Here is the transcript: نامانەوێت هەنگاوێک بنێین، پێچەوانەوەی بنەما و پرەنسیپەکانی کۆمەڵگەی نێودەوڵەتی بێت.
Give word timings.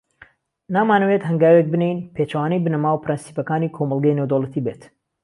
نامانەوێت 0.75 1.23
هەنگاوێک 1.29 1.67
بنێین، 1.73 1.99
پێچەوانەوەی 2.15 2.63
بنەما 2.65 2.89
و 2.93 3.01
پرەنسیپەکانی 3.03 3.73
کۆمەڵگەی 3.75 4.17
نێودەوڵەتی 4.17 4.63
بێت. 4.65 4.81